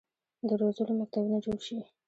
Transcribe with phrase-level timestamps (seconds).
[0.47, 1.77] د روزلو مکتبونه جوړ شي.